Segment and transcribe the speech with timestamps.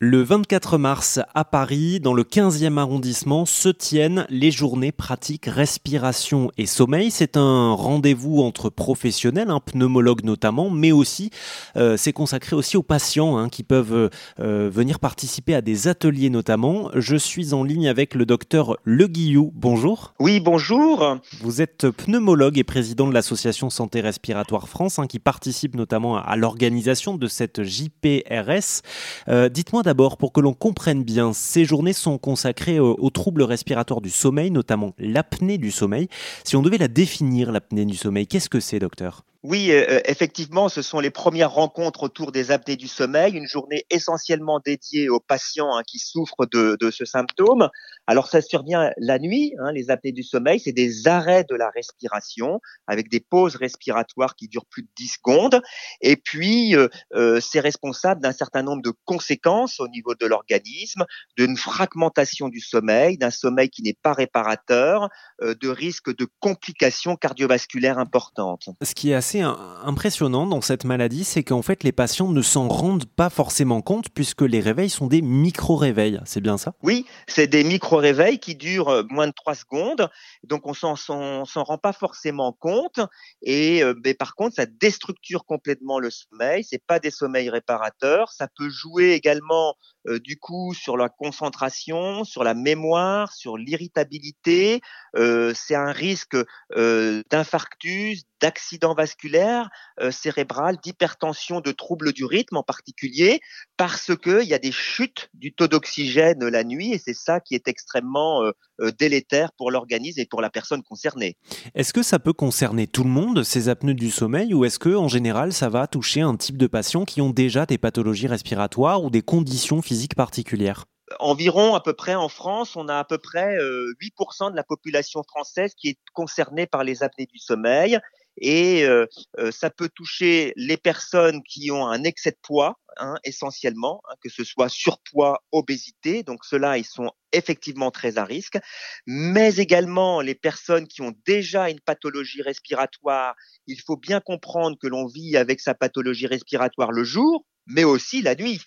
[0.00, 6.52] Le 24 mars à Paris, dans le 15e arrondissement, se tiennent les journées pratiques respiration
[6.56, 7.10] et sommeil.
[7.10, 11.30] C'est un rendez-vous entre professionnels, un pneumologue notamment, mais aussi
[11.76, 14.08] euh, c'est consacré aussi aux patients hein, qui peuvent
[14.38, 16.92] euh, venir participer à des ateliers notamment.
[16.94, 19.50] Je suis en ligne avec le docteur Le Guillou.
[19.56, 20.14] Bonjour.
[20.20, 21.18] Oui, bonjour.
[21.40, 26.36] Vous êtes pneumologue et président de l'association Santé Respiratoire France, hein, qui participe notamment à
[26.36, 28.82] l'organisation de cette JPRS.
[29.26, 34.02] Euh, dites-moi d'abord, pour que l'on comprenne bien, ces journées sont consacrées aux, troubles respiratoires
[34.02, 36.08] du sommeil, notamment l'apnée du sommeil.
[36.44, 39.24] Si on devait la définir, l'apnée du sommeil, qu'est-ce que c'est, docteur?
[39.44, 43.46] Oui, euh, euh, effectivement, ce sont les premières rencontres autour des apnées du sommeil, une
[43.46, 47.68] journée essentiellement dédiée aux patients hein, qui souffrent de, ce symptôme.
[48.08, 51.70] Alors ça survient la nuit, hein, les apnées du sommeil, c'est des arrêts de la
[51.70, 55.62] respiration avec des pauses respiratoires qui durent plus de 10 secondes.
[56.00, 61.04] Et puis, euh, c'est responsable d'un certain nombre de conséquences au niveau de l'organisme,
[61.36, 65.08] d'une fragmentation du sommeil, d'un sommeil qui n'est pas réparateur,
[65.40, 68.68] de risques de complications cardiovasculaires importantes.
[68.82, 72.68] Ce qui est assez impressionnant dans cette maladie, c'est qu'en fait les patients ne s'en
[72.68, 76.20] rendent pas forcément compte puisque les réveils sont des micro-réveils.
[76.24, 76.74] C'est bien ça?
[76.82, 80.08] Oui, c'est des micro-réveils qui durent euh, moins de 3 secondes.
[80.44, 83.00] Donc on s'en, s'en rend pas forcément compte.
[83.42, 86.64] Et euh, par contre, ça déstructure complètement le sommeil.
[86.64, 88.32] C'est pas des sommeils réparateurs.
[88.32, 89.74] Ça peut jouer également
[90.06, 94.80] euh, du coup sur la concentration, sur la mémoire, sur l'irritabilité.
[95.14, 96.36] c'est un risque
[96.76, 99.68] d'infarctus, d'accident vasculaire
[100.00, 103.40] euh, cérébral, d'hypertension, de troubles du rythme en particulier,
[103.76, 107.54] parce qu'il y a des chutes du taux d'oxygène la nuit et c'est ça qui
[107.54, 111.36] est extrêmement euh, euh, délétère pour l'organisme et pour la personne concernée.
[111.74, 114.94] Est-ce que ça peut concerner tout le monde, ces apnées du sommeil, ou est-ce que
[114.94, 119.02] en général ça va toucher un type de patients qui ont déjà des pathologies respiratoires
[119.02, 120.84] ou des conditions physiques particulières?
[121.20, 125.22] Environ à peu près en France, on a à peu près 8% de la population
[125.22, 127.98] française qui est concernée par les apnées du sommeil
[128.40, 129.06] et euh,
[129.38, 134.14] euh, ça peut toucher les personnes qui ont un excès de poids, hein, essentiellement, hein,
[134.22, 138.58] que ce soit surpoids, obésité, donc ceux-là, ils sont effectivement très à risque,
[139.06, 143.34] mais également les personnes qui ont déjà une pathologie respiratoire.
[143.66, 148.22] Il faut bien comprendre que l'on vit avec sa pathologie respiratoire le jour, mais aussi
[148.22, 148.60] la nuit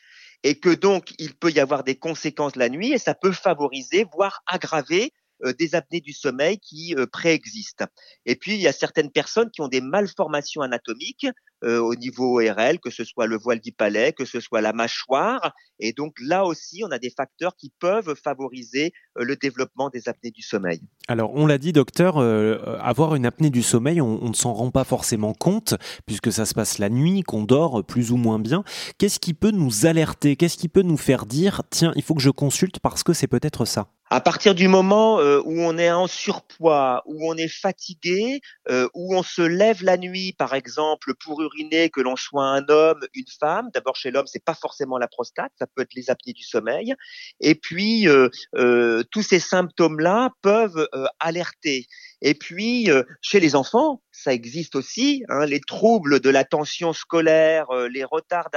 [0.44, 4.06] et que donc il peut y avoir des conséquences la nuit et ça peut favoriser,
[4.12, 5.14] voire aggraver
[5.58, 7.86] des apnées du sommeil qui euh, préexistent.
[8.26, 11.28] Et puis, il y a certaines personnes qui ont des malformations anatomiques
[11.64, 14.74] euh, au niveau ORL, que ce soit le voile du palais, que ce soit la
[14.74, 15.54] mâchoire.
[15.80, 20.32] Et donc là aussi, on a des facteurs qui peuvent favoriser le développement des apnées
[20.32, 20.82] du sommeil.
[21.08, 24.84] Alors, on l'a dit, docteur, avoir une apnée du sommeil, on ne s'en rend pas
[24.84, 25.74] forcément compte,
[26.06, 28.64] puisque ça se passe la nuit, qu'on dort plus ou moins bien.
[28.98, 30.36] Qu'est-ce qui peut nous alerter?
[30.36, 33.28] Qu'est-ce qui peut nous faire dire, tiens, il faut que je consulte parce que c'est
[33.28, 33.88] peut-être ça?
[34.12, 38.90] À partir du moment euh, où on est en surpoids, où on est fatigué, euh,
[38.94, 43.00] où on se lève la nuit, par exemple, pour uriner, que l'on soit un homme,
[43.14, 43.70] une femme.
[43.74, 46.94] D'abord chez l'homme, c'est pas forcément la prostate, ça peut être les apnées du sommeil.
[47.40, 50.90] Et puis euh, tous ces symptômes-là peuvent
[51.22, 51.88] alerter.
[52.22, 52.90] Et puis
[53.22, 58.50] chez les enfants, ça existe aussi, hein, les troubles de l'attention scolaire, les retards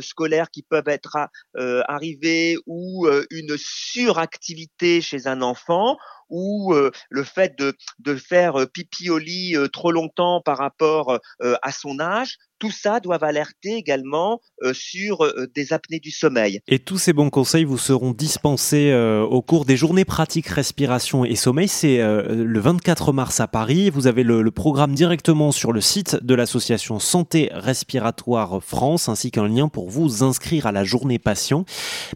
[0.00, 1.16] scolaires qui peuvent être
[1.56, 5.96] arrivés ou une suractivité chez un enfant
[6.30, 10.58] ou euh, le fait de, de faire euh, pipi au lit euh, trop longtemps par
[10.58, 14.40] rapport à son âge, tout ça doit alerter également
[14.72, 16.60] sur des apnées du sommeil.
[16.68, 21.36] Et tous ces bons conseils vous seront dispensés au cours des journées pratiques respiration et
[21.36, 21.68] sommeil.
[21.68, 23.90] C'est le 24 mars à Paris.
[23.90, 29.30] Vous avez le, le, programme directement sur le site de l'association Santé Respiratoire France, ainsi
[29.30, 31.64] qu'un lien pour vous inscrire à la journée patient.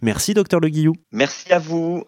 [0.03, 0.93] Merci, docteur Le Guillou.
[1.13, 2.05] Merci à vous.